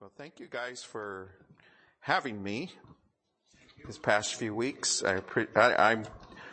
[0.00, 1.32] Well, thank you guys for
[1.98, 2.70] having me
[3.84, 5.02] this past few weeks.
[5.02, 5.22] I,
[5.90, 6.04] am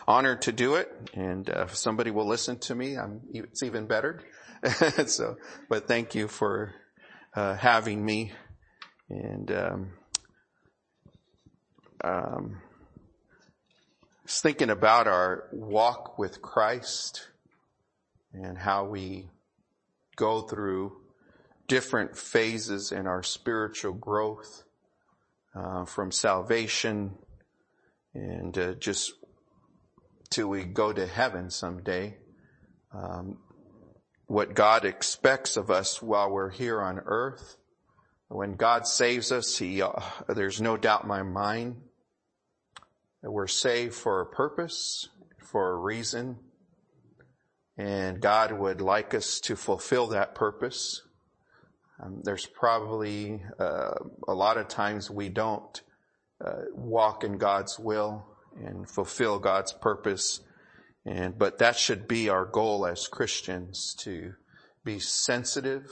[0.08, 3.86] honored to do it, and uh, if somebody will listen to me, I'm, it's even
[3.86, 4.23] better.
[5.05, 5.38] so,
[5.70, 6.74] but thank you for
[7.36, 8.34] uh, having me,
[9.12, 9.94] and um,
[12.04, 12.62] um,
[14.26, 17.27] just thinking about our walk with Christ
[18.34, 19.30] and how we
[20.16, 21.05] go through
[21.68, 24.63] different phases in our spiritual growth,
[25.55, 27.17] uh, from salvation
[28.13, 29.13] and uh, just
[30.30, 32.17] till we go to heaven someday.
[32.94, 33.38] Um,
[34.27, 37.58] what God expects of us while we're here on earth.
[38.27, 39.91] When God saves us, He, uh,
[40.27, 41.75] there's no doubt in my mind
[43.22, 45.09] that we're saved for a purpose,
[45.44, 46.38] for a reason,
[47.77, 51.02] and God would like us to fulfill that purpose.
[52.02, 53.95] Um, there's probably uh,
[54.28, 55.81] a lot of times we don't
[56.44, 58.25] uh, walk in God's will
[58.58, 60.42] and fulfill God's purpose,
[61.06, 64.34] and but that should be our goal as Christians to
[64.84, 65.89] be sensitive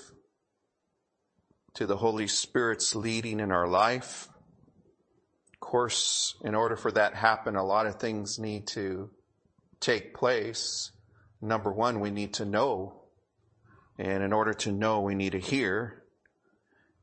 [1.76, 4.28] to the Holy Spirit's leading in our life.
[5.54, 9.10] Of course, in order for that to happen, a lot of things need to
[9.80, 10.92] take place.
[11.42, 13.04] Number one, we need to know
[13.98, 16.03] and in order to know, we need to hear.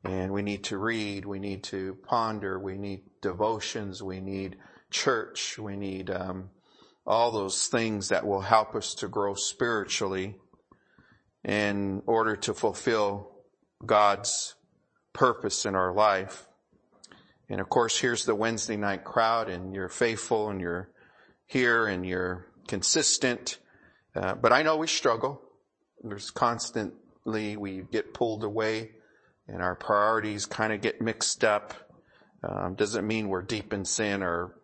[0.04, 1.24] And we need to read.
[1.26, 2.58] We need to ponder.
[2.58, 4.02] We need devotions.
[4.02, 4.56] We need
[4.90, 5.58] church.
[5.58, 6.50] We need um,
[7.06, 10.36] all those things that will help us to grow spiritually
[11.44, 13.30] in order to fulfill
[13.84, 14.54] God's
[15.12, 16.46] purpose in our life.
[17.48, 20.90] And of course, here's the Wednesday night crowd and you're faithful and you're
[21.46, 23.58] here and you're consistent.
[24.14, 25.42] Uh, but I know we struggle.
[26.02, 28.92] There's constantly, we get pulled away
[29.52, 31.74] and our priorities kind of get mixed up.
[32.42, 34.54] Um, doesn't mean we're deep in sin or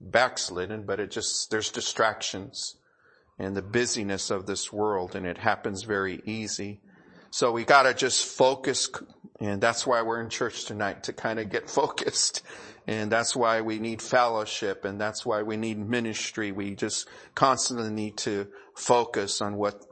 [0.00, 2.76] backslidden, but it just, there's distractions
[3.38, 6.80] and the busyness of this world and it happens very easy.
[7.30, 8.88] So we gotta just focus
[9.40, 12.42] and that's why we're in church tonight to kind of get focused.
[12.86, 16.52] And that's why we need fellowship and that's why we need ministry.
[16.52, 18.46] We just constantly need to
[18.76, 19.84] focus on what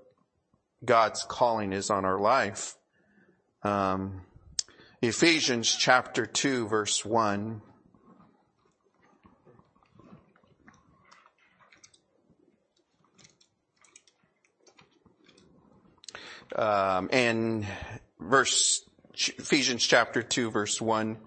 [0.84, 2.76] God's calling is on our life.
[3.62, 4.22] Um,
[5.06, 7.60] Ephesians chapter 2 verse 1.
[16.56, 17.66] Um, and
[18.18, 18.80] verse
[19.12, 21.18] Ephesians chapter 2 verse 1.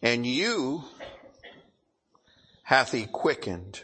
[0.00, 0.84] And you
[2.62, 3.82] hath he quickened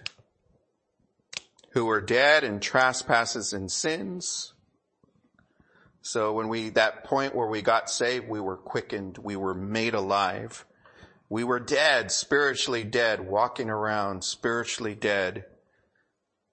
[1.71, 4.53] who were dead in trespasses and sins.
[6.11, 9.93] So when we, that point where we got saved, we were quickened, we were made
[9.93, 10.65] alive.
[11.29, 15.45] We were dead, spiritually dead, walking around spiritually dead,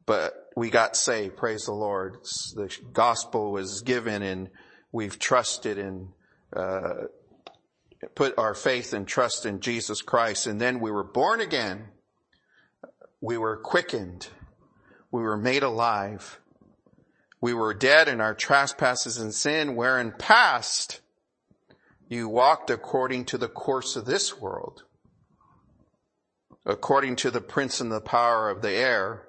[0.05, 2.17] but we got saved, praise the Lord.
[2.53, 4.49] The gospel was given and
[4.91, 6.09] we've trusted and,
[6.53, 7.05] uh,
[8.13, 11.85] put our faith and trust in Jesus Christ and then we were born again.
[13.21, 14.27] We were quickened
[15.15, 16.41] we were made alive.
[17.41, 21.01] We were dead in our trespasses and sin, wherein past
[22.07, 24.83] you walked according to the course of this world,
[26.65, 29.27] according to the prince and the power of the air,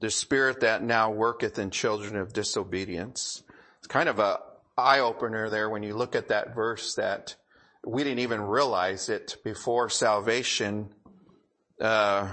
[0.00, 3.42] the spirit that now worketh in children of disobedience.
[3.78, 4.40] It's kind of a
[4.76, 7.34] eye opener there when you look at that verse that
[7.84, 10.90] we didn't even realize it before salvation.
[11.80, 12.28] Uh,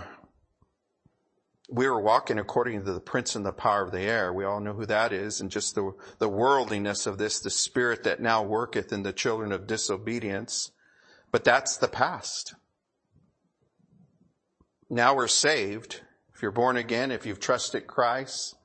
[1.69, 4.31] we were walking according to the prince and the power of the air.
[4.31, 8.03] We all know who that is and just the, the worldliness of this, the spirit
[8.03, 10.71] that now worketh in the children of disobedience.
[11.31, 12.55] But that's the past.
[14.89, 16.01] Now we're saved.
[16.33, 18.55] If you're born again, if you've trusted Christ,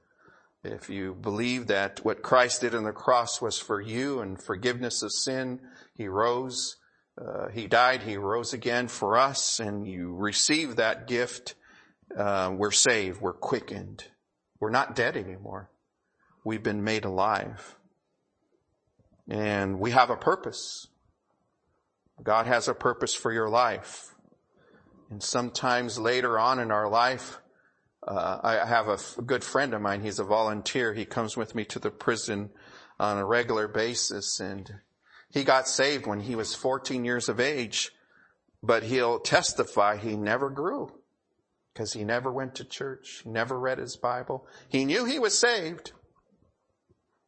[0.62, 5.02] if you believe that what Christ did on the cross was for you and forgiveness
[5.02, 5.60] of sin,
[5.94, 6.76] He rose,
[7.16, 11.54] uh, He died, He rose again for us, and you receive that gift,
[12.16, 14.04] uh, we're saved, we're quickened.
[14.58, 15.70] We're not dead anymore.
[16.44, 17.76] We've been made alive.
[19.28, 20.86] And we have a purpose.
[22.22, 24.14] God has a purpose for your life.
[25.10, 27.38] And sometimes later on in our life,
[28.06, 30.02] uh, I have a f- good friend of mine.
[30.02, 30.94] He's a volunteer.
[30.94, 32.50] He comes with me to the prison
[32.98, 34.70] on a regular basis and
[35.30, 37.92] he got saved when he was 14 years of age,
[38.62, 40.92] but he'll testify he never grew
[41.72, 44.46] because he never went to church, never read his Bible.
[44.68, 45.92] He knew he was saved.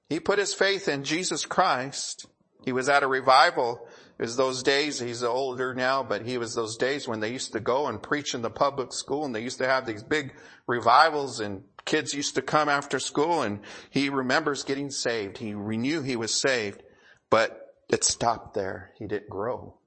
[0.08, 2.26] He put his faith in Jesus Christ.
[2.64, 3.86] He was at a revival.
[4.18, 7.52] It was those days, he's older now, but he was those days when they used
[7.52, 10.34] to go and preach in the public school and they used to have these big
[10.66, 13.60] revivals and kids used to come after school and
[13.90, 15.38] he remembers getting saved.
[15.38, 16.82] He knew he was saved,
[17.30, 18.92] but it stopped there.
[18.98, 19.78] He didn't grow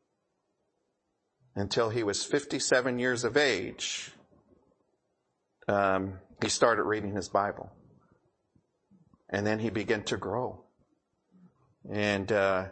[1.56, 4.12] until he was 57 years of age.
[5.68, 7.72] Um, he started reading his Bible.
[9.30, 10.64] And then he began to grow.
[11.90, 12.66] And, uh,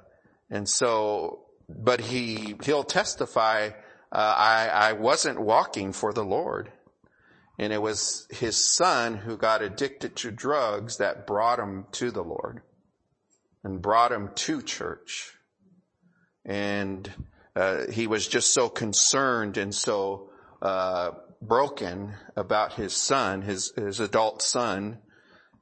[0.49, 3.69] and so, but he, he'll testify,
[4.11, 6.71] uh, I, I wasn't walking for the Lord.
[7.59, 12.23] And it was his son who got addicted to drugs that brought him to the
[12.23, 12.61] Lord
[13.63, 15.33] and brought him to church.
[16.45, 17.11] And,
[17.55, 20.29] uh, he was just so concerned and so,
[20.61, 21.11] uh,
[21.47, 24.99] broken about his son, his, his adult son,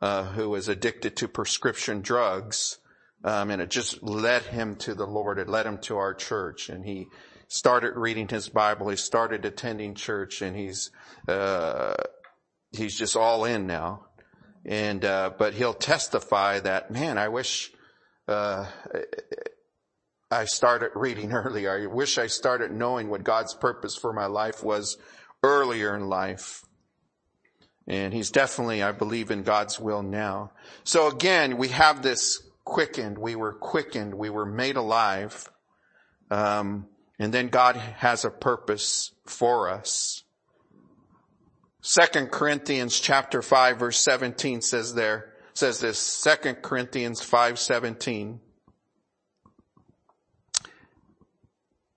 [0.02, 2.80] uh, who was addicted to prescription drugs.
[3.24, 5.38] Um, and it just led him to the Lord.
[5.38, 7.08] It led him to our church and he
[7.48, 8.90] started reading his Bible.
[8.90, 10.90] He started attending church and he's,
[11.28, 11.94] uh,
[12.72, 14.08] he's just all in now.
[14.66, 17.72] And, uh, but he'll testify that, man, I wish,
[18.28, 18.66] uh,
[20.32, 21.84] I started reading earlier.
[21.84, 24.98] I wish I started knowing what God's purpose for my life was
[25.44, 26.64] earlier in life.
[27.88, 30.52] And he's definitely, I believe, in God's will now.
[30.84, 33.18] So again, we have this quickened.
[33.18, 34.14] We were quickened.
[34.14, 35.50] We were made alive.
[36.30, 36.88] Um,
[37.20, 40.24] and then God has a purpose for us.
[41.82, 48.40] Second Corinthians chapter 5 verse 17 says there, says this, Second Corinthians 5, 17.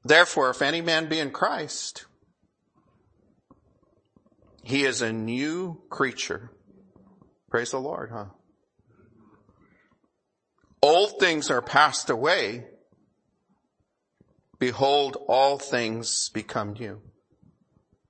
[0.04, 2.06] Therefore, if any man be in Christ,
[4.64, 6.50] he is a new creature.
[7.50, 8.26] Praise the Lord, huh?
[10.82, 12.66] Old things are passed away.
[14.58, 17.00] Behold, all things become new.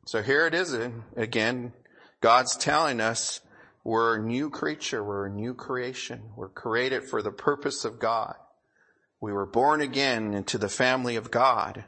[0.07, 0.77] So here it is
[1.17, 1.73] again.
[2.21, 3.41] God's telling us
[3.83, 5.05] we're a new creature.
[5.05, 6.23] We're a new creation.
[6.37, 8.35] We're created for the purpose of God.
[9.21, 11.85] We were born again into the family of God.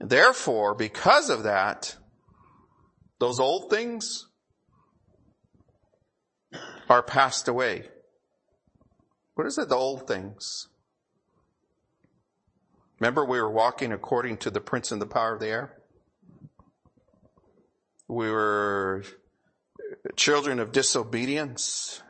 [0.00, 1.96] Therefore, because of that,
[3.18, 4.26] those old things
[6.88, 7.84] are passed away.
[9.34, 10.68] What is it, the old things?
[12.98, 15.74] Remember we were walking according to the prince and the power of the air?
[18.08, 19.04] We were
[20.16, 22.02] children of disobedience.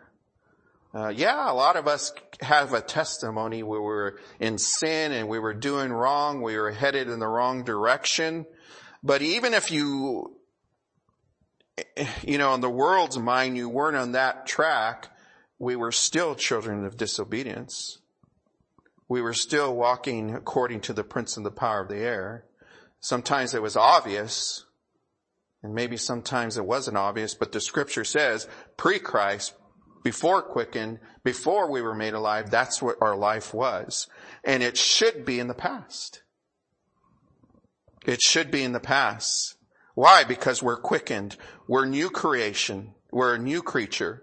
[0.94, 5.28] Uh, yeah, a lot of us have a testimony where we were in sin and
[5.28, 6.40] we were doing wrong.
[6.40, 8.46] We were headed in the wrong direction.
[9.02, 10.37] But even if you
[12.22, 15.08] you know, in the world's mind, you weren't on that track.
[15.58, 17.98] We were still children of disobedience.
[19.08, 22.44] We were still walking according to the prince and the power of the air.
[23.00, 24.64] Sometimes it was obvious,
[25.62, 29.54] and maybe sometimes it wasn't obvious, but the scripture says pre-Christ,
[30.04, 34.06] before quickened, before we were made alive, that's what our life was.
[34.44, 36.22] And it should be in the past.
[38.06, 39.57] It should be in the past.
[39.98, 40.22] Why?
[40.22, 41.34] Because we're quickened.
[41.66, 42.94] We're new creation.
[43.10, 44.22] We're a new creature.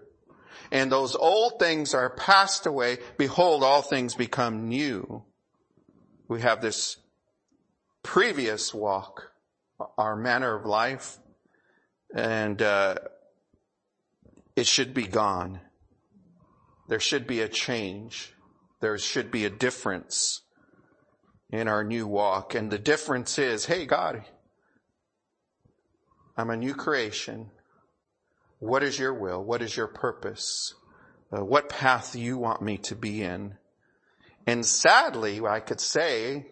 [0.72, 2.96] And those old things are passed away.
[3.18, 5.22] Behold, all things become new.
[6.28, 6.96] We have this
[8.02, 9.32] previous walk,
[9.98, 11.18] our manner of life,
[12.14, 12.94] and uh,
[14.56, 15.60] it should be gone.
[16.88, 18.32] There should be a change.
[18.80, 20.40] There should be a difference
[21.50, 22.54] in our new walk.
[22.54, 24.24] And the difference is, hey God,
[26.36, 27.50] I'm a new creation.
[28.58, 29.42] What is your will?
[29.42, 30.74] What is your purpose?
[31.34, 33.54] Uh, what path do you want me to be in?
[34.46, 36.46] And sadly, I could say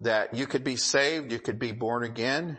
[0.00, 2.58] that you could be saved, you could be born again,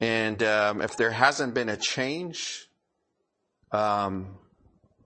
[0.00, 2.66] and um, if there hasn't been a change,
[3.72, 4.38] um,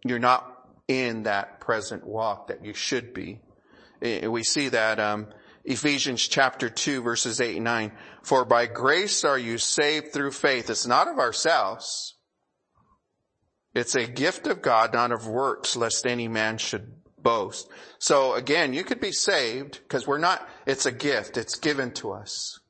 [0.05, 3.41] you're not in that present walk that you should be.
[4.01, 5.27] We see that um,
[5.65, 7.93] Ephesians chapter 2 verses 8 and 9.
[8.23, 10.69] For by grace are you saved through faith.
[10.69, 12.17] It's not of ourselves.
[13.75, 17.69] It's a gift of God, not of works, lest any man should boast.
[17.99, 21.37] So again, you could be saved because we're not, it's a gift.
[21.37, 22.61] It's given to us.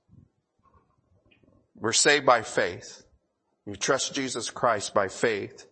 [1.77, 3.05] We're saved by faith.
[3.67, 5.67] You trust Jesus Christ by faith.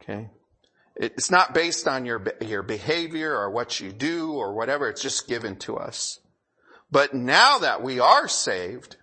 [0.00, 0.30] Okay.
[0.96, 4.88] It's not based on your, your behavior or what you do or whatever.
[4.88, 6.18] It's just given to us.
[6.92, 8.96] But now that we are saved,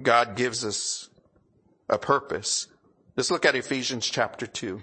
[0.00, 1.10] God gives us
[1.86, 2.66] a purpose.
[3.14, 4.82] Let's look at Ephesians chapter 2.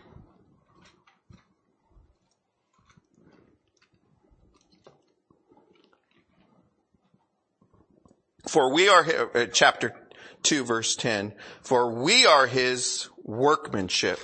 [8.47, 9.95] For we are, uh, chapter
[10.43, 14.19] 2 verse 10, for we are his workmanship.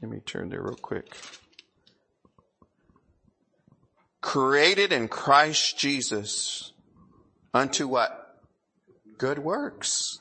[0.00, 1.14] Let me turn there real quick.
[4.20, 6.72] Created in Christ Jesus
[7.54, 8.36] unto what?
[9.18, 10.20] Good works.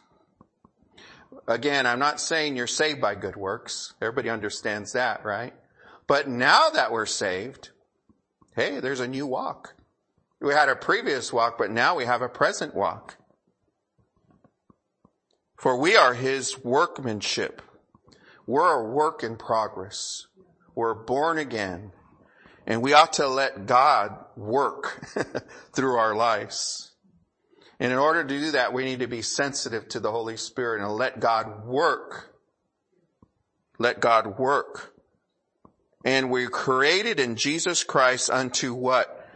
[1.47, 3.93] Again, I'm not saying you're saved by good works.
[4.01, 5.53] Everybody understands that, right?
[6.07, 7.69] But now that we're saved,
[8.55, 9.75] hey, there's a new walk.
[10.41, 13.17] We had a previous walk, but now we have a present walk.
[15.57, 17.61] For we are his workmanship.
[18.47, 20.25] We're a work in progress.
[20.73, 21.91] We're born again.
[22.69, 25.03] And we ought to let God work
[25.73, 26.91] through our lives.
[27.79, 30.83] And in order to do that, we need to be sensitive to the Holy Spirit
[30.83, 32.35] and let God work.
[33.79, 34.93] Let God work.
[36.05, 39.27] And we're created in Jesus Christ unto what?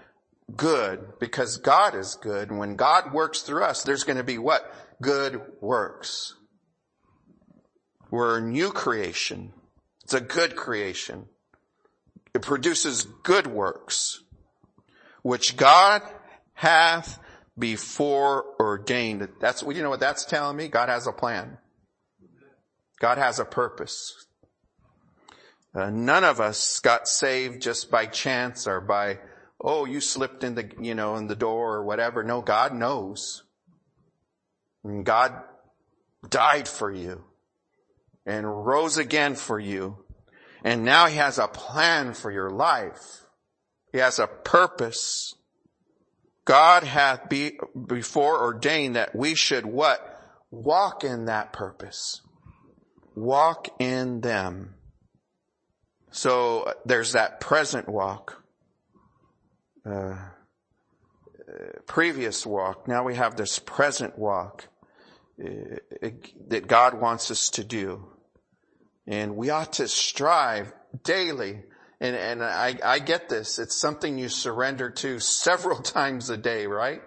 [0.56, 1.20] Good.
[1.20, 2.52] Because God is good.
[2.52, 4.72] And when God works through us, there's going to be what?
[5.02, 6.36] Good works.
[8.12, 9.54] We're a new creation.
[10.04, 11.26] It's a good creation.
[12.34, 14.24] It produces good works,
[15.22, 16.02] which God
[16.54, 17.20] hath
[17.58, 19.28] before ordained.
[19.40, 20.68] That's, you know what that's telling me?
[20.68, 21.58] God has a plan.
[23.00, 24.26] God has a purpose.
[25.76, 29.20] Uh, none of us got saved just by chance or by,
[29.60, 32.24] oh, you slipped in the, you know, in the door or whatever.
[32.24, 33.44] No, God knows.
[34.84, 35.34] And God
[36.28, 37.24] died for you
[38.26, 40.03] and rose again for you.
[40.64, 43.26] And now he has a plan for your life.
[43.92, 45.36] He has a purpose.
[46.46, 50.10] God hath be, before ordained that we should what?
[50.52, 52.22] Walk in that purpose.
[53.16, 54.76] Walk in them.
[56.12, 58.44] So there's that present walk,
[59.84, 60.16] uh,
[61.88, 62.88] previous walk.
[62.88, 64.68] Now we have this present walk
[65.44, 65.78] uh,
[66.48, 68.13] that God wants us to do.
[69.08, 71.62] And we ought to strive daily.
[72.00, 73.60] And, and I, I get this.
[73.60, 77.02] It's something you surrender to several times a day, right?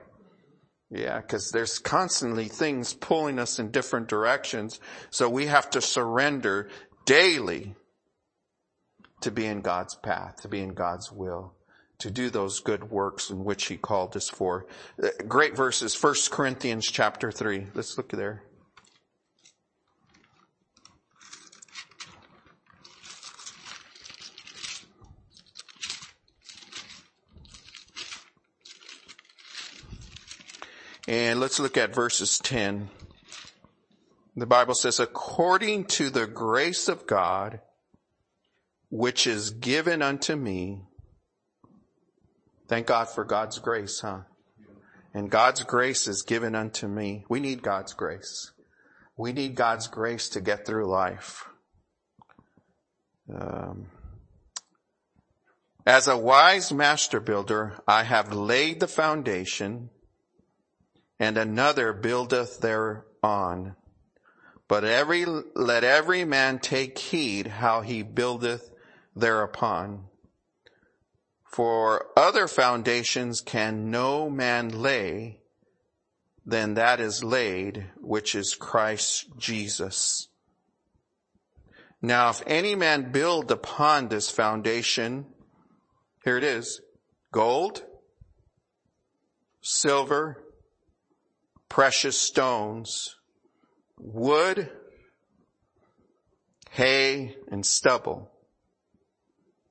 [0.91, 4.81] Yeah, because there's constantly things pulling us in different directions.
[5.11, 6.69] So we have to surrender
[7.07, 7.75] daily
[9.23, 11.55] to be in God's path, to be in God's will,
[11.99, 14.67] to do those good works in which he called us for.
[15.03, 17.67] Uh, great verses, 1 Corinthians chapter 3.
[17.75, 18.46] Let's look there.
[31.09, 32.91] And let's look at verses 10.
[34.35, 37.61] The Bible says, according to the grace of God,
[38.91, 40.83] which is given unto me.
[42.69, 44.21] Thank God for God's grace, huh?
[45.15, 47.25] And God's grace is given unto me.
[47.29, 48.53] We need God's grace.
[49.17, 51.49] We need God's grace to get through life.
[53.33, 53.87] Um,
[55.87, 59.91] as a wise master builder, I have laid the foundation
[61.19, 63.77] and another buildeth thereon.
[64.69, 68.71] But every, let every man take heed how he buildeth
[69.15, 70.07] thereupon.
[71.45, 75.41] For other foundations can no man lay
[76.45, 80.29] than that is laid, which is Christ Jesus.
[82.03, 85.27] Now if any man build upon this foundation,
[86.25, 86.81] here it is,
[87.33, 87.83] gold,
[89.61, 90.45] silver,
[91.69, 93.17] precious stones,
[93.99, 94.71] wood,
[96.71, 98.31] hay, and stubble.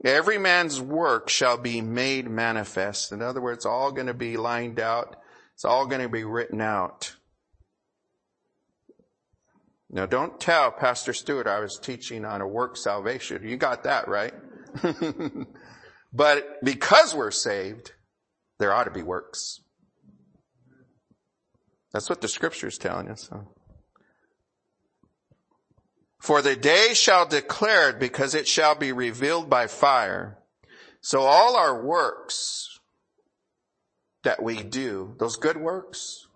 [0.04, 3.12] Every man's work shall be made manifest.
[3.12, 5.16] In other words, all going to be lined out.
[5.54, 7.16] It's all going to be written out.
[9.90, 13.48] Now don't tell Pastor Stewart I was teaching on a work salvation.
[13.48, 14.34] You got that right.
[16.14, 17.94] but because we're saved,
[18.60, 19.62] there ought to be works.
[21.96, 23.30] That's what the scripture is telling us.
[23.30, 23.48] So.
[26.20, 30.38] For the day shall declare it because it shall be revealed by fire.
[31.00, 32.82] So all our works
[34.25, 36.28] that we do, those good works,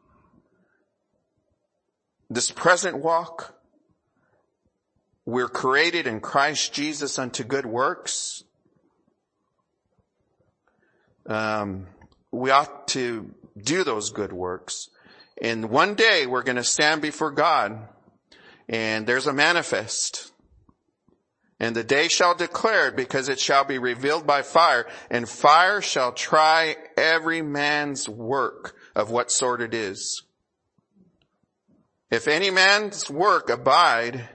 [2.30, 3.54] this present walk,
[5.26, 8.46] we're created in Christ Jesus unto good works.
[11.26, 11.88] Um,
[12.32, 14.90] we ought to do those good works.
[15.42, 17.88] And one day we're going to stand before God
[18.68, 20.32] and there's a manifest.
[21.60, 25.82] And the day shall declare it because it shall be revealed by fire and fire
[25.82, 30.24] shall try every man's work of what sort it is.
[32.12, 34.30] If any man's work abide,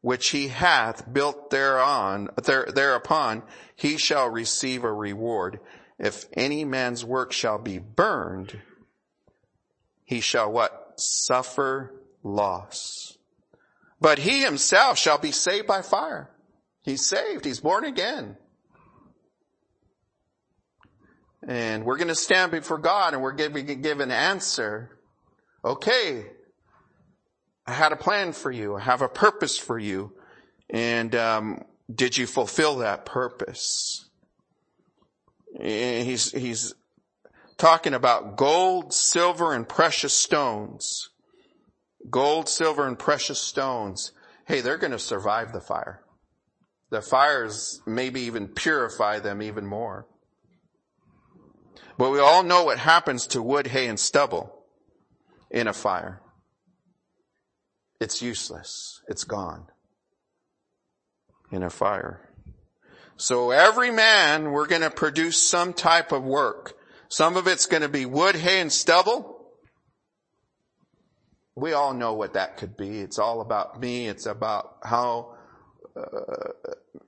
[0.00, 3.42] which he hath built thereon, there, thereupon,
[3.74, 5.58] he shall receive a reward.
[5.98, 8.60] If any man's work shall be burned,
[10.06, 10.94] he shall what?
[10.96, 13.18] Suffer loss.
[14.00, 16.30] But he himself shall be saved by fire.
[16.82, 17.44] He's saved.
[17.44, 18.38] He's born again.
[21.46, 24.98] And we're going to stand before God and we're going to give an answer.
[25.62, 26.26] Okay.
[27.66, 28.76] I had a plan for you.
[28.76, 30.12] I have a purpose for you.
[30.70, 34.08] And, um, did you fulfill that purpose?
[35.60, 36.74] He's, he's
[37.58, 41.10] talking about gold, silver, and precious stones.
[42.08, 44.12] Gold, silver, and precious stones.
[44.46, 46.02] Hey, they're going to survive the fire.
[46.90, 50.06] The fires maybe even purify them even more.
[51.98, 54.64] But we all know what happens to wood, hay, and stubble
[55.50, 56.20] in a fire.
[58.00, 59.00] It's useless.
[59.08, 59.66] It's gone
[61.50, 62.20] in a fire.
[63.16, 66.75] So every man, we're going to produce some type of work.
[67.08, 69.34] Some of it's going to be wood, hay, and stubble.
[71.54, 73.00] We all know what that could be.
[73.00, 74.08] It's all about me.
[74.08, 75.36] It's about how
[75.96, 76.50] uh,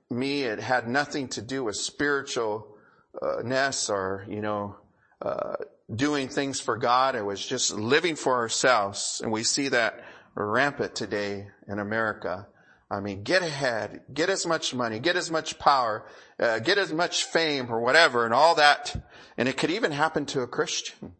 [0.09, 0.43] me.
[0.43, 4.75] It had nothing to do with spiritualness or, you know,
[5.21, 5.55] uh,
[5.93, 7.15] doing things for God.
[7.15, 9.21] It was just living for ourselves.
[9.23, 10.03] And we see that
[10.35, 12.47] rampant today in America.
[12.89, 16.05] I mean, get ahead, get as much money, get as much power,
[16.39, 18.95] uh, get as much fame or whatever and all that.
[19.37, 21.13] And it could even happen to a Christian.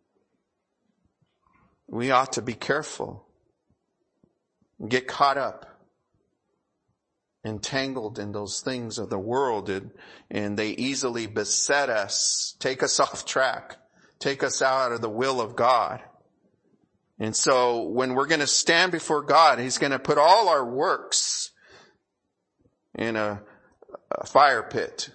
[1.87, 3.25] We ought to be careful.
[4.87, 5.65] Get caught up,
[7.43, 9.91] entangled in those things of the world and,
[10.31, 13.77] and they easily beset us, take us off track,
[14.19, 16.01] take us out of the will of God.
[17.19, 20.63] And so when we're going to stand before God, He's going to put all our
[20.63, 21.51] works
[22.95, 23.41] in a,
[24.11, 25.09] a fire pit.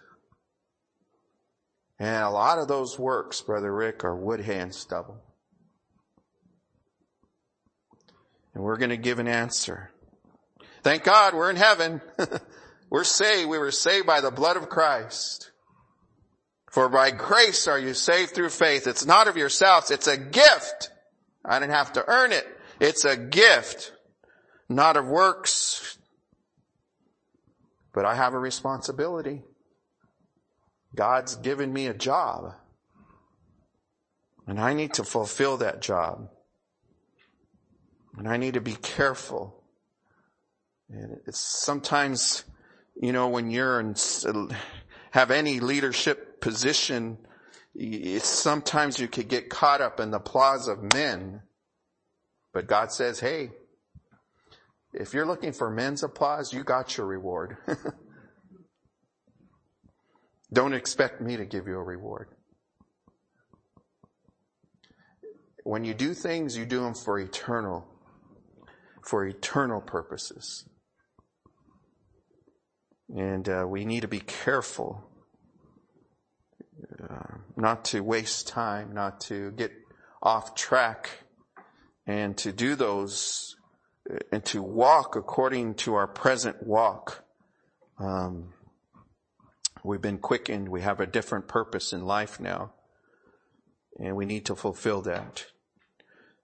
[1.99, 5.23] And a lot of those works, Brother Rick, are wood, hay, and stubble.
[8.55, 9.91] And we're going to give an answer.
[10.83, 12.01] Thank God we're in heaven.
[12.91, 13.49] we're saved.
[13.49, 15.51] We were saved by the blood of Christ.
[16.71, 18.87] For by grace are you saved through faith.
[18.87, 19.91] It's not of yourselves.
[19.91, 20.91] It's a gift.
[21.45, 22.47] I didn't have to earn it.
[22.81, 23.93] It's a gift,
[24.69, 25.97] not of works,
[27.95, 29.43] but I have a responsibility.
[30.95, 32.55] God's given me a job.
[34.47, 36.29] And I need to fulfill that job.
[38.19, 39.63] And I need to be careful.
[40.91, 42.45] And it's sometimes,
[43.01, 43.95] you know, when you're in,
[45.13, 47.17] have any leadership position,
[47.75, 51.43] it's sometimes you could get caught up in the applause of men.
[52.53, 53.51] But God says, hey,
[54.95, 57.57] if you're looking for men's applause, you got your reward.
[60.53, 62.29] Don't expect me to give you a reward.
[65.65, 67.87] When you do things, you do them for eternal,
[69.03, 70.69] for eternal purposes.
[73.09, 75.11] And uh, we need to be careful
[77.03, 79.73] uh, not to waste time, not to get
[80.23, 81.11] off track,
[82.07, 83.57] and to do those
[84.31, 87.25] and to walk according to our present walk.
[87.99, 88.53] Um,
[89.83, 90.69] we've been quickened.
[90.69, 92.73] We have a different purpose in life now,
[93.99, 95.47] and we need to fulfill that.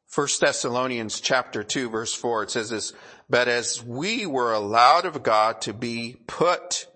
[0.07, 2.93] First Thessalonians chapter 2 verse 4, it says this,
[3.29, 6.89] but as we were allowed of God to be put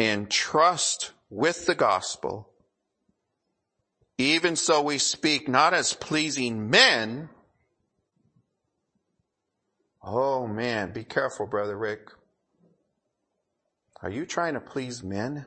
[0.00, 2.50] in trust with the gospel,
[4.18, 7.28] even so we speak not as pleasing men,
[10.08, 12.10] Oh man, be careful, brother Rick.
[14.00, 15.46] Are you trying to please men?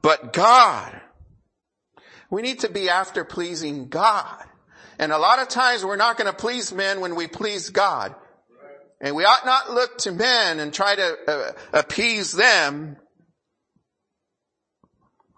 [0.00, 1.02] But God.
[2.30, 4.42] We need to be after pleasing God.
[4.98, 8.14] And a lot of times we're not going to please men when we please God.
[9.02, 12.96] And we ought not look to men and try to uh, appease them,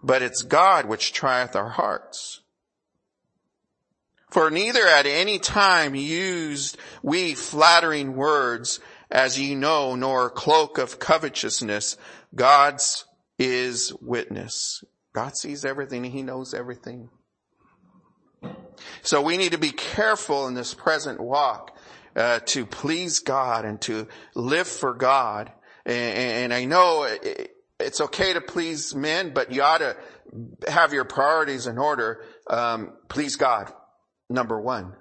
[0.01, 2.41] but it's God which trieth our hearts.
[4.29, 10.99] For neither at any time used we flattering words, as ye know, nor cloak of
[10.99, 11.97] covetousness.
[12.35, 13.05] God's
[13.39, 14.83] is witness.
[15.13, 16.03] God sees everything.
[16.03, 17.09] He knows everything.
[19.01, 21.75] So we need to be careful in this present walk
[22.15, 25.51] uh, to please God and to live for God.
[25.85, 27.07] And, and I know
[27.79, 29.97] it's okay to please men, but you ought to
[30.67, 32.23] have your priorities in order.
[32.49, 33.71] Um, please God,
[34.29, 34.93] number one.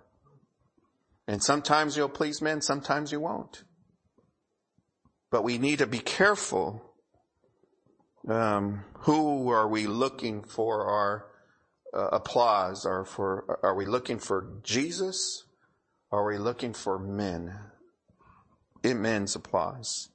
[1.28, 3.64] And sometimes you'll please men, sometimes you won't.
[5.30, 6.82] But we need to be careful.
[8.28, 11.26] Um, who are we looking for our
[11.92, 12.86] uh, applause?
[12.86, 15.44] Or for are we looking for Jesus?
[16.12, 17.54] Are we looking for men?
[18.82, 20.10] In men's applause.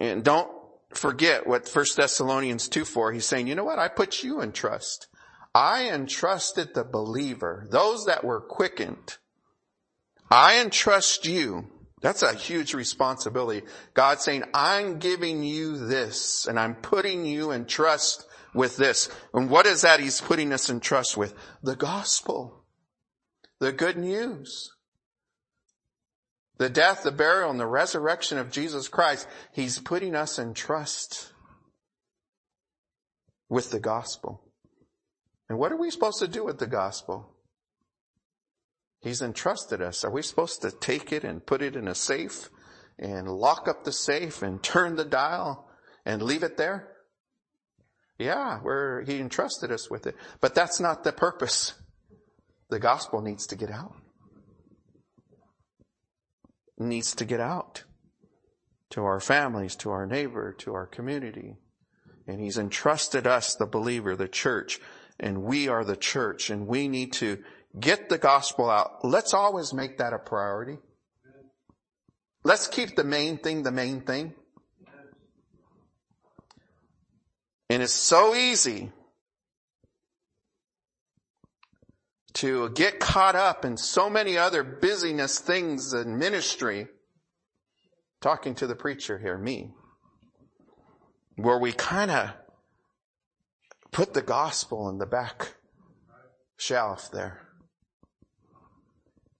[0.00, 0.50] And don't
[0.94, 3.80] forget what 1 Thessalonians 2 4, he's saying, you know what?
[3.80, 5.08] I put you in trust.
[5.56, 9.16] I entrusted the believer, those that were quickened.
[10.30, 11.68] I entrust you.
[12.02, 13.66] That's a huge responsibility.
[13.94, 19.08] God saying, I'm giving you this and I'm putting you in trust with this.
[19.32, 21.32] And what is that he's putting us in trust with?
[21.62, 22.62] The gospel.
[23.58, 24.76] The good news
[26.58, 31.32] the death, the burial, and the resurrection of Jesus Christ, He's putting us in trust
[33.48, 34.45] with the gospel.
[35.48, 37.32] And what are we supposed to do with the gospel?
[39.00, 40.04] He's entrusted us.
[40.04, 42.50] Are we supposed to take it and put it in a safe
[42.98, 45.68] and lock up the safe and turn the dial
[46.04, 46.92] and leave it there?
[48.18, 50.16] Yeah, where he entrusted us with it.
[50.40, 51.74] But that's not the purpose.
[52.70, 53.94] The gospel needs to get out
[56.78, 57.84] needs to get out
[58.90, 61.56] to our families, to our neighbor, to our community.
[62.26, 64.80] And he's entrusted us, the believer, the church,
[65.18, 67.38] and we are the church and we need to
[67.78, 69.04] get the gospel out.
[69.04, 70.78] Let's always make that a priority.
[72.44, 74.34] Let's keep the main thing the main thing.
[77.68, 78.92] And it's so easy
[82.34, 86.86] to get caught up in so many other busyness things in ministry.
[88.20, 89.72] Talking to the preacher here, me.
[91.36, 92.30] Where we kind of
[93.96, 95.54] put the gospel in the back
[96.58, 97.40] shelf there.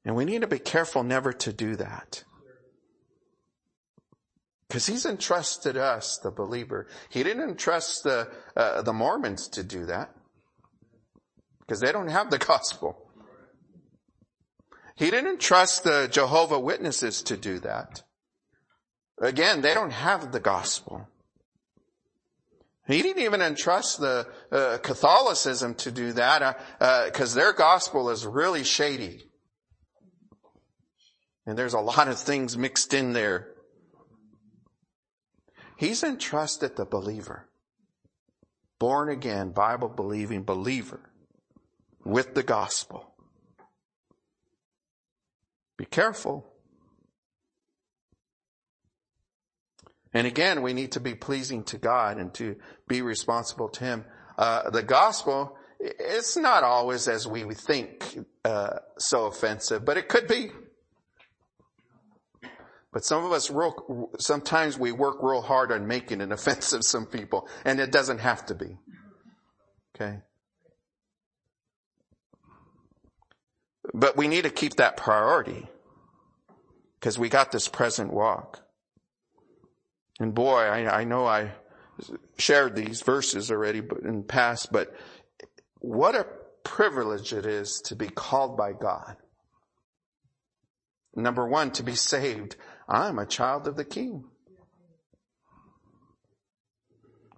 [0.03, 2.25] And we need to be careful never to do that.
[4.67, 6.87] Because he's entrusted us, the believer.
[7.11, 10.15] He didn't entrust the, uh, the Mormons to do that
[11.61, 13.11] because they don't have the gospel.
[14.95, 18.05] He didn't trust the Jehovah Witnesses to do that.
[19.21, 21.11] Again, they don't have the gospel.
[22.87, 28.11] He didn't even entrust the uh, Catholicism to do that because uh, uh, their gospel
[28.11, 29.25] is really shady.
[31.47, 33.49] And there's a lot of things mixed in there.
[35.77, 37.49] He's entrusted the believer,
[38.79, 41.01] born again, Bible believing believer
[42.05, 43.15] with the gospel.
[45.77, 46.56] Be careful.
[50.17, 52.57] And again, we need to be pleasing to God and to
[52.89, 54.05] be responsible to Him.
[54.39, 60.27] Uh, the gospel, it's not always as we think uh, so offensive, but it could
[60.27, 60.53] be.
[62.95, 67.05] But some of us, real, sometimes we work real hard on making it offensive some
[67.05, 68.79] people, and it doesn't have to be.
[69.95, 70.21] Okay.
[73.93, 75.69] But we need to keep that priority
[76.99, 78.66] because we got this present walk.
[80.19, 81.53] And boy, I, I know I
[82.39, 84.95] shared these verses already in the past, but
[85.81, 86.27] what a
[86.65, 89.17] privilege it is to be called by God.
[91.15, 92.57] Number one, to be saved.
[92.89, 94.25] I'm a child of the King.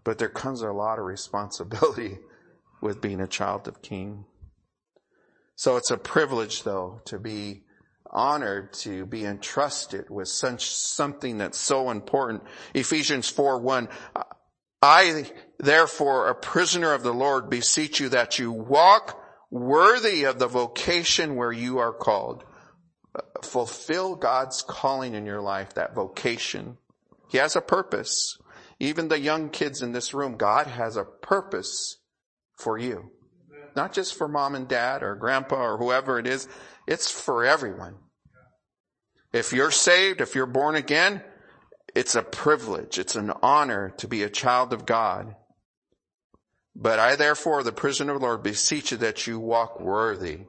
[0.05, 2.19] But there comes a lot of responsibility
[2.81, 4.25] with being a child of King.
[5.55, 7.64] So it's a privilege though to be
[8.11, 12.42] honored to be entrusted with such something that's so important.
[12.75, 13.88] Ephesians 4, 1.
[14.81, 20.47] I therefore a prisoner of the Lord beseech you that you walk worthy of the
[20.47, 22.44] vocation where you are called.
[23.42, 26.77] Fulfill God's calling in your life, that vocation.
[27.29, 28.38] He has a purpose.
[28.79, 31.99] Even the young kids in this room, God has a purpose
[32.57, 33.11] for you.
[33.75, 36.49] Not just for mom and dad or grandpa or whoever it is.
[36.88, 37.96] It's for everyone.
[39.31, 41.22] If you're saved, if you're born again,
[41.94, 42.98] it's a privilege.
[42.98, 45.37] It's an honor to be a child of God.
[46.74, 50.46] But I therefore, the prisoner of the Lord, beseech you that you walk worthy.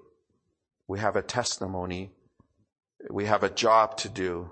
[0.87, 2.11] We have a testimony.
[3.11, 4.51] We have a job to do.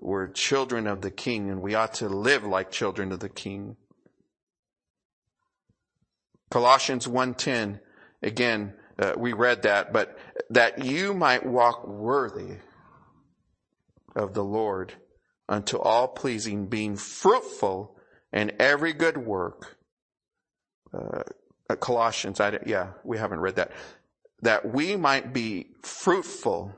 [0.00, 3.76] We're children of the King and we ought to live like children of the King.
[6.50, 7.78] Colossians 1.10,
[8.22, 10.18] Again, uh, we read that, but
[10.50, 12.56] that you might walk worthy
[14.14, 14.94] of the Lord
[15.48, 17.96] unto all pleasing, being fruitful
[18.32, 19.76] in every good work.
[20.92, 21.22] Uh,
[21.80, 23.72] Colossians, I, yeah, we haven't read that.
[24.42, 26.74] That we might be fruitful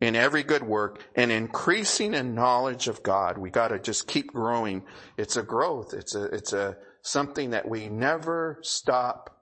[0.00, 3.36] in every good work and increasing in knowledge of God.
[3.36, 4.82] We got to just keep growing.
[5.16, 5.92] It's a growth.
[5.92, 9.36] It's a, it's a, something that we never stop.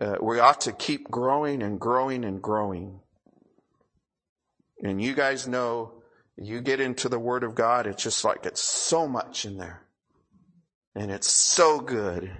[0.00, 3.00] Uh, we ought to keep growing and growing and growing.
[4.82, 6.02] And you guys know,
[6.36, 9.82] you get into the Word of God, it's just like it's so much in there.
[10.94, 12.30] And it's so good.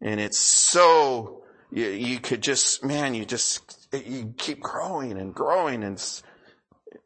[0.00, 5.82] And it's so, you, you could just, man, you just, you keep growing and growing
[5.82, 5.98] and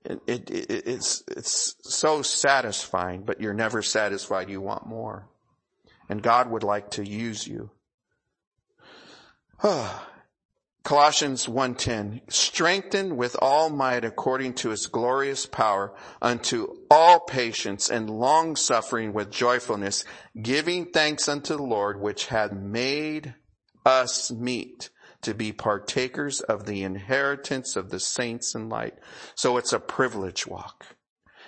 [0.05, 4.49] it, it, it, it's, it's so satisfying, but you're never satisfied.
[4.49, 5.29] You want more.
[6.09, 7.71] And God would like to use you.
[10.87, 15.93] Colossians 1:10 strengthened with all might according to his glorious power
[16.23, 20.05] unto all patience and long suffering with joyfulness
[20.41, 23.35] giving thanks unto the Lord which hath made
[23.85, 24.91] us meet
[25.23, 28.95] to be partakers of the inheritance of the saints in light.
[29.35, 30.96] So it's a privilege walk.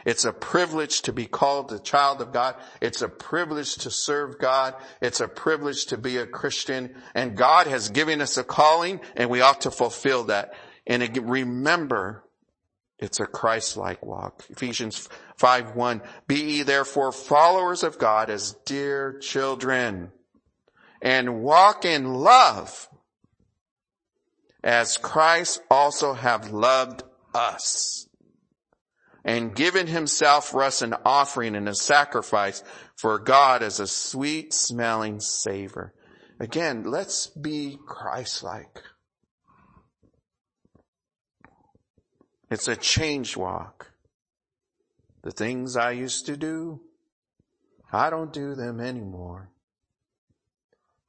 [0.08, 2.54] It's a privilege to be called a child of God.
[2.80, 4.74] It's a privilege to serve God.
[5.02, 6.94] It's a privilege to be a Christian.
[7.14, 10.54] And God has given us a calling and we ought to fulfill that.
[10.86, 12.24] And remember,
[12.98, 14.46] it's a Christ-like walk.
[14.48, 16.00] Ephesians 5, 1.
[16.26, 20.10] Be ye therefore followers of God as dear children
[21.02, 22.88] and walk in love
[24.64, 27.02] as Christ also have loved
[27.34, 28.07] us
[29.24, 32.62] and given himself for us an offering and a sacrifice
[32.96, 35.92] for God as a sweet smelling savor.
[36.40, 38.82] Again, let's be Christ-like.
[42.50, 43.90] It's a change walk.
[45.22, 46.80] The things I used to do,
[47.92, 49.50] I don't do them anymore.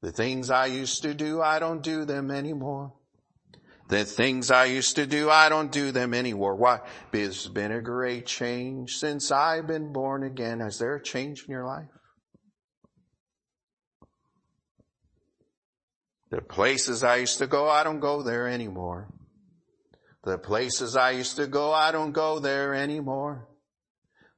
[0.01, 2.93] The things I used to do, I don't do them anymore.
[3.89, 6.55] The things I used to do, I don't do them anymore.
[6.55, 6.79] Why?
[7.11, 10.61] There's been a great change since I've been born again.
[10.61, 11.87] Is there a change in your life?
[16.29, 19.09] The places I used to go, I don't go there anymore.
[20.23, 23.47] The places I used to go, I don't go there anymore.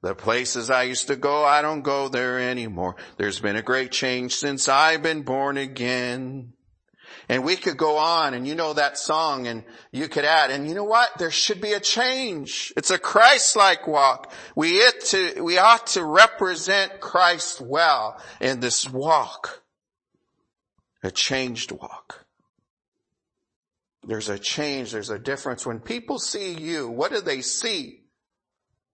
[0.02, 2.96] The places I used to go, I don't go there anymore.
[3.18, 6.54] There's been a great change since I've been born again.
[7.30, 10.68] And we could go on and you know that song and you could add, and
[10.68, 11.18] you know what?
[11.18, 12.74] There should be a change.
[12.76, 14.32] It's a Christ-like walk.
[14.56, 19.64] We ought to, we ought to represent Christ well in this walk.
[21.04, 22.26] A changed walk.
[24.04, 24.92] There's a change.
[24.92, 25.66] There's a difference.
[25.66, 28.00] When people see you, what do they see?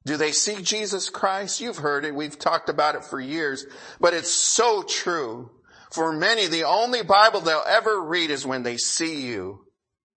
[0.05, 1.59] Do they see Jesus Christ?
[1.59, 2.15] You've heard it.
[2.15, 3.65] We've talked about it for years,
[3.99, 5.51] but it's so true.
[5.91, 9.65] For many, the only Bible they'll ever read is when they see you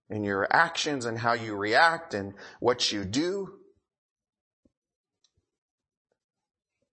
[0.09, 3.55] and your actions and how you react and what you do.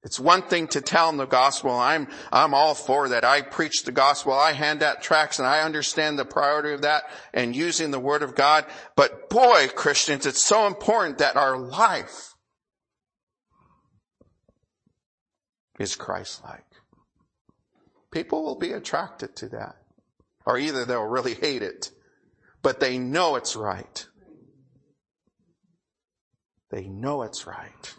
[0.03, 1.71] It's one thing to tell them the gospel.
[1.71, 3.25] I'm, I'm all for that.
[3.25, 4.31] I preach the gospel.
[4.31, 8.23] I hand out tracts and I understand the priority of that and using the word
[8.23, 8.65] of God.
[8.95, 12.35] But boy, Christians, it's so important that our life
[15.77, 16.66] is Christ-like.
[18.11, 19.75] People will be attracted to that.
[20.45, 21.91] Or either they'll really hate it,
[22.61, 24.07] but they know it's right.
[26.71, 27.95] They know it's right.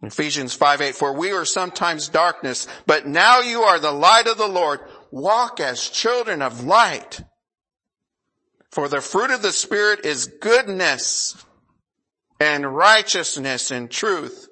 [0.00, 4.36] Ephesians 5, 8, for we were sometimes darkness, but now you are the light of
[4.36, 4.80] the Lord.
[5.12, 7.20] Walk as children of light.
[8.70, 11.44] For the fruit of the Spirit is goodness
[12.40, 14.48] and righteousness and truth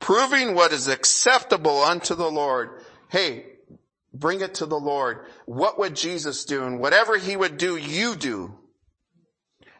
[0.00, 2.70] proving what is acceptable unto the Lord.
[3.08, 3.46] Hey,
[4.12, 5.26] bring it to the Lord.
[5.46, 6.64] What would Jesus do?
[6.64, 8.54] And whatever he would do, you do.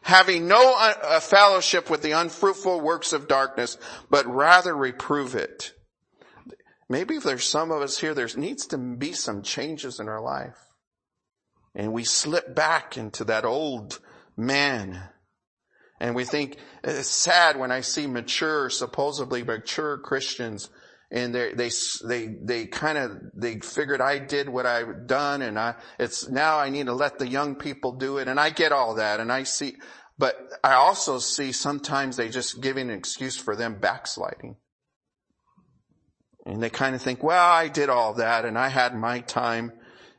[0.01, 3.77] Having no uh, fellowship with the unfruitful works of darkness,
[4.09, 5.73] but rather reprove it.
[6.87, 10.21] Maybe if there's some of us here, there needs to be some changes in our
[10.21, 10.57] life.
[11.75, 13.99] And we slip back into that old
[14.35, 15.03] man
[15.99, 20.69] and we think it's sad when I see mature, supposedly mature Christians
[21.11, 21.71] and they, they,
[22.07, 26.59] they, they kind of, they figured I did what I've done and I, it's now
[26.59, 28.27] I need to let the young people do it.
[28.27, 29.75] And I get all that and I see,
[30.17, 34.55] but I also see sometimes they just giving an excuse for them backsliding.
[36.45, 39.73] And they kind of think, well, I did all that and I had my time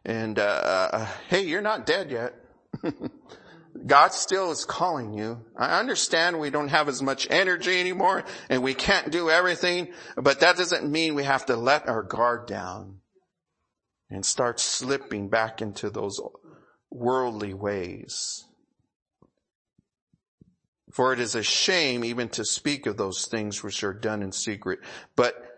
[0.05, 2.35] and, uh, uh hey, you're not dead yet.
[3.87, 5.45] God still is calling you.
[5.57, 10.41] I understand we don't have as much energy anymore and we can't do everything, but
[10.41, 13.01] that doesn't mean we have to let our guard down
[14.11, 16.21] and start slipping back into those
[16.91, 18.45] worldly ways.
[20.93, 24.33] For it is a shame even to speak of those things which are done in
[24.33, 24.81] secret.
[25.15, 25.50] But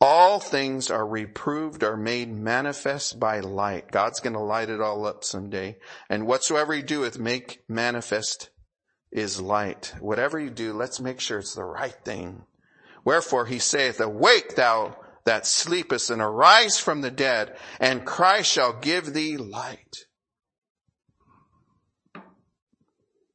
[0.00, 3.90] all things are reproved, are made manifest by light.
[3.90, 5.78] God's going to light it all up someday.
[6.08, 8.50] And whatsoever he doeth, make manifest
[9.10, 9.94] is light.
[10.00, 12.44] Whatever you do, let's make sure it's the right thing.
[13.04, 18.72] Wherefore he saith, awake thou that sleepest and arise from the dead and Christ shall
[18.72, 20.06] give thee light.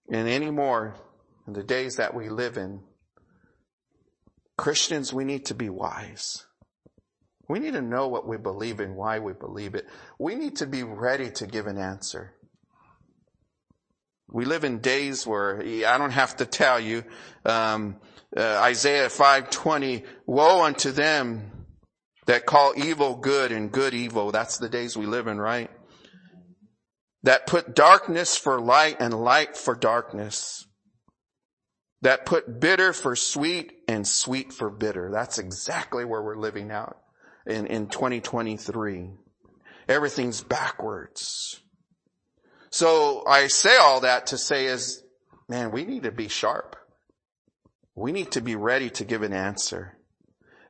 [0.10, 0.96] And any more
[1.48, 2.82] in the days that we live in,
[4.58, 6.46] Christians, we need to be wise.
[7.54, 9.86] We need to know what we believe and why we believe it.
[10.18, 12.34] We need to be ready to give an answer.
[14.28, 17.04] We live in days where I don't have to tell you,
[17.46, 18.02] um,
[18.36, 21.68] uh, Isaiah 5:20, "Woe unto them
[22.26, 25.70] that call evil good and good evil." That's the days we live in, right?
[27.22, 30.66] That put darkness for light and light for darkness
[32.02, 35.12] that put bitter for sweet and sweet for bitter.
[35.12, 37.03] That's exactly where we're living out
[37.46, 39.12] in, in 2023.
[39.88, 41.62] Everything's backwards.
[42.70, 45.04] So I say all that to say is,
[45.48, 46.76] man, we need to be sharp.
[47.96, 49.98] We need to be ready to give an answer.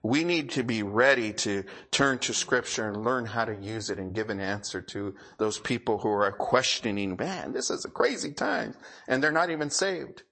[0.03, 3.99] We need to be ready to turn to scripture and learn how to use it
[3.99, 8.33] and give an answer to those people who are questioning, man, this is a crazy
[8.33, 8.75] time
[9.07, 10.23] and they're not even saved.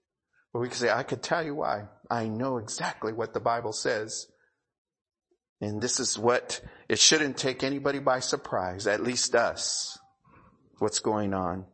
[0.52, 1.86] But we can say, I could tell you why.
[2.10, 4.28] I know exactly what the Bible says.
[5.62, 9.97] And this is what, it shouldn't take anybody by surprise, at least us,
[10.80, 11.65] what's going on.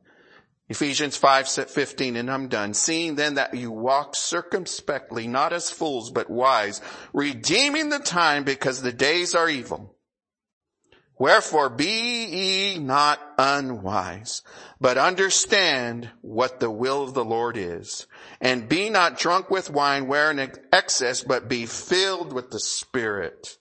[0.70, 2.74] Ephesians 5, 15, and I'm done.
[2.74, 6.82] Seeing then that you walk circumspectly, not as fools, but wise,
[7.14, 9.96] redeeming the time because the days are evil.
[11.18, 14.44] Wherefore be ye not unwise,
[14.80, 18.06] but understand what the will of the Lord is.
[18.42, 23.58] And be not drunk with wine wherein excess, but be filled with the Spirit.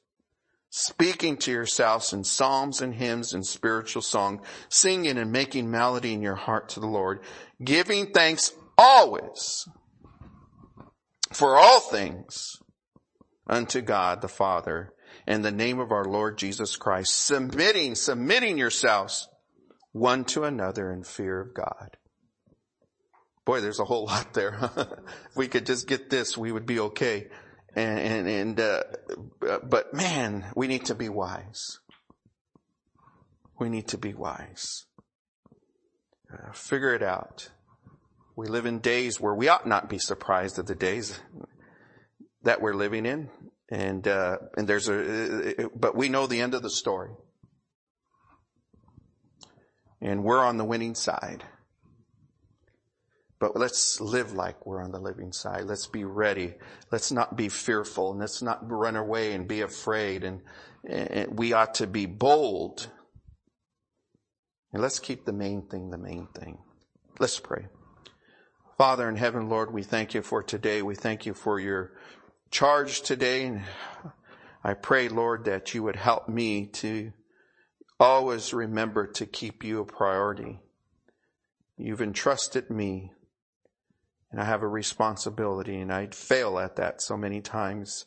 [0.78, 6.20] Speaking to yourselves in psalms and hymns and spiritual song, singing and making melody in
[6.20, 7.20] your heart to the Lord,
[7.64, 9.66] giving thanks always
[11.32, 12.56] for all things
[13.46, 14.92] unto God the Father
[15.26, 19.30] in the name of our Lord Jesus Christ, submitting, submitting yourselves
[19.92, 21.96] one to another in fear of God.
[23.46, 24.58] Boy, there's a whole lot there.
[24.76, 27.28] if we could just get this, we would be okay.
[27.74, 28.82] And, and, and uh,
[29.40, 31.78] but man, we need to be wise.
[33.58, 34.84] We need to be wise.
[36.32, 37.50] Uh, figure it out.
[38.36, 41.18] We live in days where we ought not be surprised at the days
[42.42, 43.30] that we're living in.
[43.70, 47.10] And, uh, and there's a, but we know the end of the story.
[50.00, 51.44] And we're on the winning side.
[53.38, 55.64] But let's live like we're on the living side.
[55.64, 56.54] Let's be ready.
[56.90, 60.24] Let's not be fearful and let's not run away and be afraid.
[60.24, 60.40] And,
[60.88, 62.88] and we ought to be bold.
[64.72, 66.58] And let's keep the main thing the main thing.
[67.18, 67.66] Let's pray.
[68.78, 70.82] Father in heaven, Lord, we thank you for today.
[70.82, 71.92] We thank you for your
[72.50, 73.46] charge today.
[73.46, 73.62] And
[74.64, 77.12] I pray, Lord, that you would help me to
[78.00, 80.60] always remember to keep you a priority.
[81.78, 83.12] You've entrusted me
[84.30, 88.06] and I have a responsibility and I fail at that so many times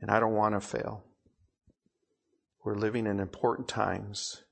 [0.00, 1.04] and I don't want to fail.
[2.64, 4.42] We're living in important times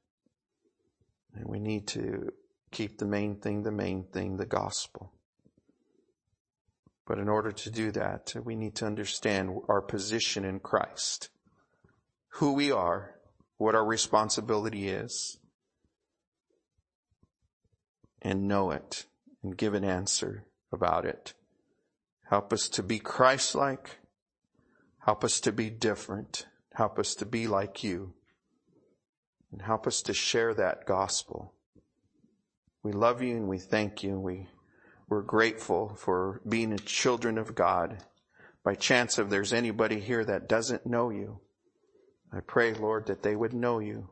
[1.35, 2.31] and we need to
[2.71, 5.13] keep the main thing the main thing, the gospel.
[7.07, 11.29] But in order to do that, we need to understand our position in Christ,
[12.35, 13.17] who we are,
[13.59, 15.39] what our responsibility is,
[18.23, 19.05] and know it
[19.43, 21.33] and give an answer about it.
[22.29, 24.01] Help us to be Christ-like.
[24.99, 26.47] Help us to be different.
[26.75, 28.13] Help us to be like you.
[29.53, 31.55] And help us to share that gospel.
[32.83, 34.49] We love you and we thank you we
[35.09, 37.99] we're grateful for being children of God.
[38.65, 41.41] By chance, if there's anybody here that doesn't know you,
[42.33, 44.09] I pray, Lord, that they would know you.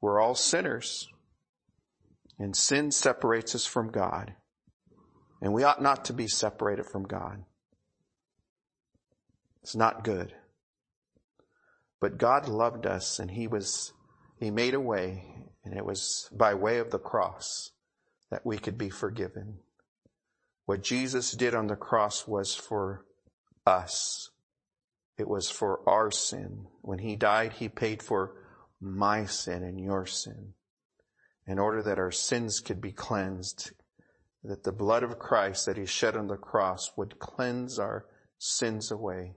[0.00, 1.08] We're all sinners
[2.38, 4.34] and sin separates us from God
[5.40, 7.44] and we ought not to be separated from God.
[9.62, 10.32] It's not good.
[12.00, 13.92] But God loved us and he was,
[14.38, 15.24] he made a way
[15.64, 17.72] and it was by way of the cross
[18.30, 19.58] that we could be forgiven.
[20.64, 23.04] What Jesus did on the cross was for
[23.66, 24.30] us.
[25.18, 26.66] It was for our sin.
[26.82, 28.34] When he died, he paid for
[28.80, 30.54] my sin and your sin
[31.46, 33.70] in order that our sins could be cleansed,
[34.46, 38.06] that the blood of Christ that he shed on the cross would cleanse our
[38.38, 39.34] sins away,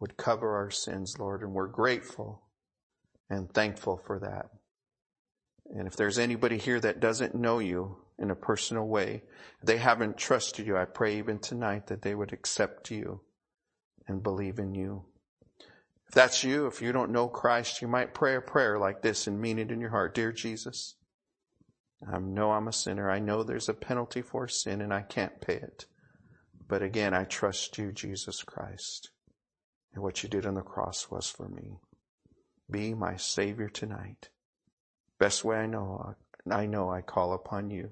[0.00, 2.42] would cover our sins, Lord, and we're grateful
[3.28, 4.50] and thankful for that.
[5.74, 9.22] And if there's anybody here that doesn't know you in a personal way,
[9.62, 13.20] they haven't trusted you, I pray even tonight that they would accept you
[14.06, 15.04] and believe in you.
[16.08, 19.26] If that's you, if you don't know Christ, you might pray a prayer like this
[19.26, 20.14] and mean it in your heart.
[20.14, 20.94] Dear Jesus,
[22.06, 23.10] I know I'm a sinner.
[23.10, 25.86] I know there's a penalty for sin and I can't pay it.
[26.68, 29.10] But again, I trust you, Jesus Christ.
[29.94, 31.78] And what you did on the cross was for me.
[32.70, 34.28] Be my Savior tonight.
[35.18, 36.14] Best way I know,
[36.50, 37.90] I know I call upon you.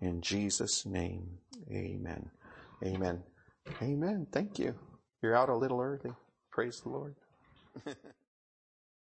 [0.00, 1.38] In Jesus' name,
[1.70, 2.30] amen.
[2.84, 3.22] Amen.
[3.80, 4.26] Amen.
[4.32, 4.74] Thank you.
[5.22, 6.12] You're out a little early.
[6.50, 7.14] Praise the Lord.